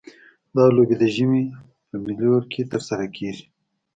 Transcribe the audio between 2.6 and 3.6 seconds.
ترسره کیږي